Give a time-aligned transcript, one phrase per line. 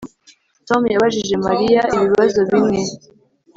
[0.67, 2.79] Tom yabajije Mariya ibibazo bimwe